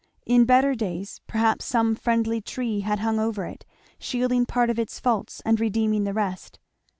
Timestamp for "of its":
4.71-4.99